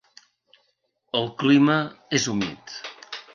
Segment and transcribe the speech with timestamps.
[1.19, 1.77] El clima
[2.21, 2.75] és humit.